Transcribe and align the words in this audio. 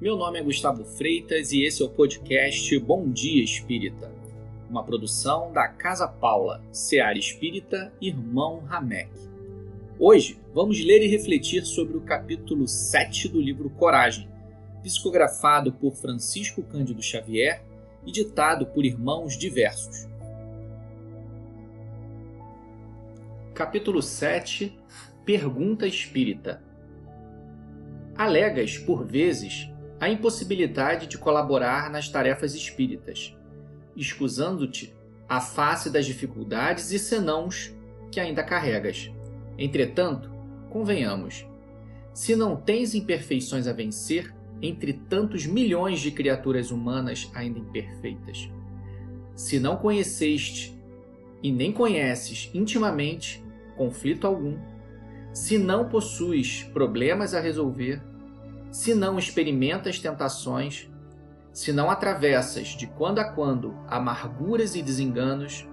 Meu 0.00 0.16
nome 0.16 0.38
é 0.38 0.42
Gustavo 0.42 0.86
Freitas 0.86 1.52
e 1.52 1.62
esse 1.64 1.82
é 1.82 1.84
o 1.84 1.90
podcast 1.90 2.78
Bom 2.78 3.10
Dia 3.10 3.44
Espírita, 3.44 4.10
uma 4.70 4.82
produção 4.82 5.52
da 5.52 5.68
Casa 5.68 6.08
Paula, 6.08 6.64
Seara 6.72 7.18
Espírita, 7.18 7.92
Irmão 8.00 8.60
Ramek. 8.60 9.10
Hoje 9.98 10.40
vamos 10.54 10.82
ler 10.82 11.02
e 11.02 11.08
refletir 11.08 11.66
sobre 11.66 11.98
o 11.98 12.00
capítulo 12.00 12.66
7 12.66 13.28
do 13.28 13.38
livro 13.38 13.68
Coragem, 13.68 14.30
psicografado 14.82 15.74
por 15.74 15.94
Francisco 15.94 16.62
Cândido 16.62 17.02
Xavier 17.02 17.62
e 18.06 18.10
ditado 18.10 18.64
por 18.64 18.82
irmãos 18.82 19.36
diversos. 19.36 20.08
Capítulo 23.52 24.00
7 24.00 24.74
Pergunta 25.22 25.86
Espírita 25.86 26.71
Alegas, 28.22 28.78
por 28.78 29.04
vezes, 29.04 29.68
a 29.98 30.08
impossibilidade 30.08 31.08
de 31.08 31.18
colaborar 31.18 31.90
nas 31.90 32.08
tarefas 32.08 32.54
espíritas, 32.54 33.36
escusando-te 33.96 34.94
a 35.28 35.40
face 35.40 35.90
das 35.90 36.06
dificuldades 36.06 36.92
e 36.92 37.00
senãos 37.00 37.74
que 38.12 38.20
ainda 38.20 38.44
carregas. 38.44 39.10
Entretanto, 39.58 40.30
convenhamos, 40.70 41.44
se 42.14 42.36
não 42.36 42.54
tens 42.54 42.94
imperfeições 42.94 43.66
a 43.66 43.72
vencer 43.72 44.32
entre 44.62 44.92
tantos 44.92 45.44
milhões 45.44 45.98
de 45.98 46.12
criaturas 46.12 46.70
humanas 46.70 47.28
ainda 47.34 47.58
imperfeitas, 47.58 48.48
se 49.34 49.58
não 49.58 49.74
conheceste 49.74 50.80
e 51.42 51.50
nem 51.50 51.72
conheces 51.72 52.48
intimamente 52.54 53.44
conflito 53.76 54.28
algum, 54.28 54.56
se 55.32 55.58
não 55.58 55.88
possuis 55.88 56.62
problemas 56.72 57.34
a 57.34 57.40
resolver, 57.40 58.00
se 58.72 58.94
não 58.94 59.18
experimentas 59.18 59.98
tentações, 59.98 60.90
se 61.52 61.72
não 61.72 61.90
atravessas 61.90 62.68
de 62.68 62.86
quando 62.86 63.18
a 63.18 63.24
quando 63.24 63.76
amarguras 63.86 64.74
e 64.74 64.82
desenganos, 64.82 65.68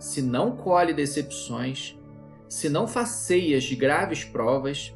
se 0.00 0.20
não 0.20 0.56
colhe 0.56 0.92
decepções, 0.92 1.96
se 2.48 2.68
não 2.68 2.88
faceias 2.88 3.62
de 3.62 3.76
graves 3.76 4.24
provas, 4.24 4.92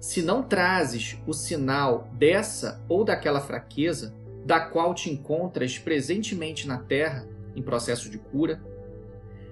se 0.00 0.22
não 0.22 0.42
trazes 0.42 1.18
o 1.26 1.34
sinal 1.34 2.08
dessa 2.14 2.82
ou 2.88 3.04
daquela 3.04 3.42
fraqueza 3.42 4.14
da 4.46 4.58
qual 4.58 4.94
te 4.94 5.10
encontras 5.10 5.78
presentemente 5.78 6.66
na 6.66 6.78
terra 6.78 7.28
em 7.54 7.60
processo 7.60 8.08
de 8.08 8.16
cura, 8.16 8.62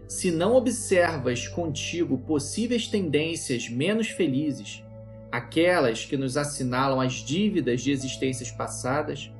se 0.07 0.31
não 0.31 0.55
observas 0.55 1.47
contigo 1.47 2.17
possíveis 2.17 2.89
tendências 2.89 3.69
menos 3.69 4.09
felizes, 4.09 4.83
aquelas 5.31 6.05
que 6.05 6.17
nos 6.17 6.37
assinalam 6.37 7.01
as 7.01 7.15
dívidas 7.15 7.83
de 7.83 7.91
existências 7.91 8.51
passadas, 8.51 9.33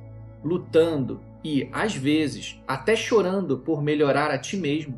lutando 0.43 1.21
e, 1.43 1.69
às 1.71 1.95
vezes, 1.95 2.61
até 2.67 2.95
chorando 2.95 3.59
por 3.59 3.81
melhorar 3.81 4.31
a 4.31 4.37
ti 4.37 4.57
mesmo, 4.57 4.97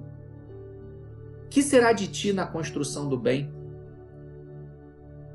que 1.50 1.62
será 1.62 1.92
de 1.92 2.08
ti 2.08 2.32
na 2.32 2.46
construção 2.46 3.10
do 3.10 3.18
bem? 3.18 3.52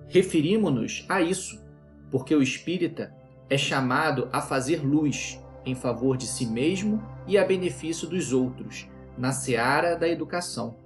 Referimo-nos 0.09 1.05
a 1.09 1.21
isso, 1.21 1.63
porque 2.11 2.35
o 2.35 2.43
espírita 2.43 3.15
é 3.51 3.59
chamado 3.59 4.29
a 4.33 4.41
fazer 4.41 4.85
luz 4.85 5.39
em 5.65 5.75
favor 5.75 6.17
de 6.17 6.27
si 6.27 6.47
mesmo 6.47 7.03
e 7.27 7.37
a 7.37 7.45
benefício 7.45 8.09
dos 8.09 8.33
outros 8.33 8.89
na 9.19 9.33
seara 9.33 9.97
da 9.97 10.09
educação. 10.09 10.77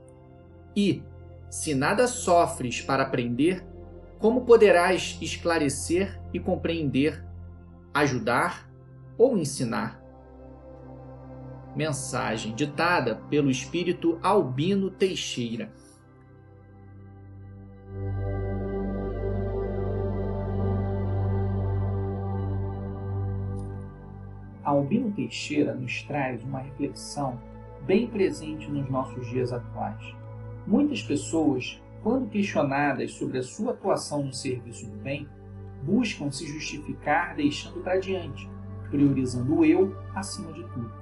E, 0.74 1.02
se 1.50 1.74
nada 1.74 2.06
sofres 2.06 2.80
para 2.80 3.02
aprender, 3.02 3.64
como 4.20 4.42
poderás 4.42 5.19
esclarecer 5.23 6.20
e 6.33 6.39
compreender, 6.39 7.25
ajudar 7.92 8.70
ou 9.17 9.36
ensinar? 9.36 9.98
Mensagem 11.75 12.55
ditada 12.55 13.17
pelo 13.31 13.51
espírito 13.51 14.19
Albino 14.23 14.91
Teixeira. 14.91 15.73
Albino 24.63 25.11
Teixeira 25.13 25.75
nos 25.75 26.02
traz 26.02 26.45
uma 26.45 26.58
reflexão 26.61 27.41
bem 27.87 28.07
presente 28.07 28.70
nos 28.70 28.89
nossos 28.91 29.27
dias 29.31 29.51
atuais. 29.51 30.14
Muitas 30.67 31.02
pessoas, 31.02 31.81
quando 32.02 32.30
questionadas 32.30 33.12
sobre 33.12 33.38
a 33.38 33.42
sua 33.42 33.72
atuação 33.72 34.22
no 34.22 34.33
serviço 34.33 34.86
do 34.86 34.96
bem, 34.98 35.28
buscam 35.83 36.30
se 36.30 36.46
justificar 36.46 37.34
deixando 37.34 37.83
para 37.83 37.98
diante, 37.98 38.48
priorizando 38.90 39.58
o 39.58 39.64
eu 39.64 39.96
acima 40.14 40.52
de 40.52 40.62
tudo. 40.64 40.92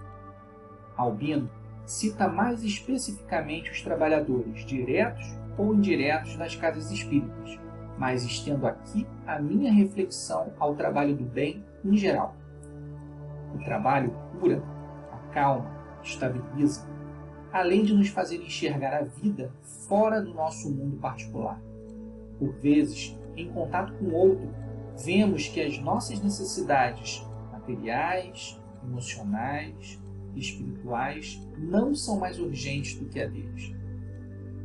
Albino 0.96 1.48
cita 1.86 2.28
mais 2.28 2.62
especificamente 2.62 3.70
os 3.70 3.80
trabalhadores 3.80 4.64
diretos 4.64 5.24
ou 5.56 5.74
indiretos 5.74 6.36
das 6.36 6.54
casas 6.54 6.90
espíritas, 6.90 7.58
mas 7.96 8.24
estendo 8.24 8.66
aqui 8.66 9.06
a 9.26 9.38
minha 9.38 9.72
reflexão 9.72 10.52
ao 10.58 10.74
trabalho 10.74 11.16
do 11.16 11.24
bem 11.24 11.64
em 11.84 11.96
geral. 11.96 12.36
O 13.54 13.58
trabalho 13.64 14.12
cura, 14.38 14.62
acalma, 15.12 15.70
estabiliza, 16.02 16.86
além 17.52 17.84
de 17.84 17.94
nos 17.94 18.08
fazer 18.08 18.36
enxergar 18.36 18.94
a 18.94 19.02
vida 19.02 19.52
fora 19.88 20.20
do 20.20 20.34
nosso 20.34 20.70
mundo 20.70 20.96
particular. 20.98 21.60
Por 22.38 22.52
vezes, 22.54 23.18
em 23.36 23.50
contato 23.50 23.92
com 23.94 24.06
o 24.06 24.14
outro, 24.14 24.48
vemos 25.04 25.48
que 25.48 25.60
as 25.60 25.78
nossas 25.78 26.20
necessidades 26.20 27.26
materiais, 27.52 28.60
emocionais 28.82 29.98
espirituais 30.36 31.40
não 31.56 31.94
são 31.94 32.18
mais 32.18 32.38
urgentes 32.38 32.94
do 32.94 33.06
que 33.06 33.20
a 33.20 33.26
deles. 33.26 33.74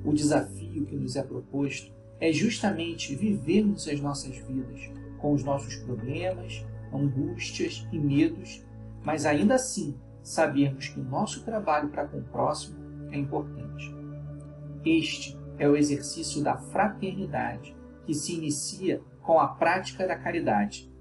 O 0.06 0.14
desafio 0.14 0.86
que 0.86 0.96
nos 0.96 1.16
é 1.16 1.24
proposto 1.24 1.92
é 2.20 2.32
justamente 2.32 3.16
vivermos 3.16 3.88
as 3.88 4.00
nossas 4.00 4.38
vidas 4.38 4.92
com 5.18 5.34
os 5.34 5.44
nossos 5.44 5.76
problemas, 5.78 6.66
angústias 6.94 7.88
e 7.92 7.98
medos, 7.98 8.64
mas 9.04 9.26
ainda 9.26 9.56
assim 9.56 9.96
sabermos 10.24 10.88
que 10.88 11.00
o 11.00 11.04
nosso 11.04 11.44
trabalho 11.44 11.90
para 11.90 12.08
com 12.08 12.18
o 12.18 12.24
próximo 12.24 12.78
é 13.12 13.18
importante. 13.18 13.94
Este 14.86 15.38
é 15.60 15.68
o 15.68 15.76
exercício 15.76 16.42
da 16.42 16.58
fraternidade, 16.58 17.76
que 18.06 18.14
se 18.14 18.34
inicia 18.34 19.02
com 19.22 19.40
a 19.40 19.48
prática 19.48 20.08
da 20.08 20.18
caridade. 20.18 20.92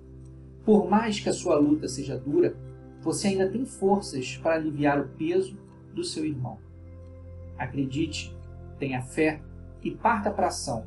Por 0.64 0.88
mais 0.88 1.18
que 1.18 1.28
a 1.28 1.32
sua 1.32 1.56
luta 1.56 1.88
seja 1.88 2.18
dura, 2.18 2.56
você 3.00 3.28
ainda 3.28 3.48
tem 3.48 3.64
forças 3.64 4.36
para 4.36 4.54
aliviar 4.54 5.00
o 5.00 5.08
peso 5.08 5.58
do 5.94 6.04
seu 6.04 6.24
irmão. 6.24 6.58
Acredite, 7.58 8.36
tenha 8.78 9.02
fé 9.02 9.42
e 9.82 9.90
parta 9.90 10.30
para 10.30 10.46
a 10.46 10.48
ação, 10.48 10.86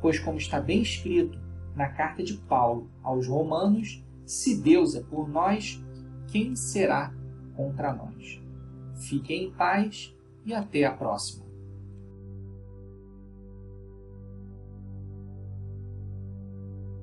pois, 0.00 0.18
como 0.18 0.38
está 0.38 0.60
bem 0.60 0.82
escrito 0.82 1.38
na 1.74 1.88
carta 1.88 2.22
de 2.22 2.34
Paulo 2.34 2.90
aos 3.02 3.26
Romanos, 3.26 4.02
se 4.24 4.60
Deus 4.60 4.94
é 4.94 5.02
por 5.02 5.28
nós, 5.28 5.82
quem 6.26 6.54
será 6.56 7.14
contra 7.56 7.92
nós. 7.92 8.40
Fiquem 8.94 9.44
em 9.44 9.50
paz 9.50 10.14
e 10.44 10.54
até 10.54 10.84
a 10.84 10.92
próxima. 10.92 11.45